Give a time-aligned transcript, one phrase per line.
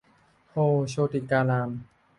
[0.47, 1.69] โพธิ์โชติการาม